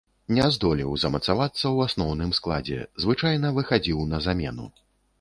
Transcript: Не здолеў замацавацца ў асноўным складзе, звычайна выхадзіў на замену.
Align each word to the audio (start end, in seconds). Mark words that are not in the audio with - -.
Не 0.35 0.45
здолеў 0.53 0.95
замацавацца 1.03 1.59
ў 1.59 1.77
асноўным 1.91 2.33
складзе, 2.41 2.81
звычайна 3.07 3.55
выхадзіў 3.63 4.05
на 4.17 4.27
замену. 4.31 4.65